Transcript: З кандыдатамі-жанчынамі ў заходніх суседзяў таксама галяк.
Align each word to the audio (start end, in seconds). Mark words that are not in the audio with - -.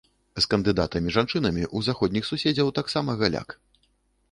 З 0.37 0.43
кандыдатамі-жанчынамі 0.53 1.61
ў 1.65 1.89
заходніх 1.89 2.23
суседзяў 2.31 2.75
таксама 2.81 3.19
галяк. 3.23 3.49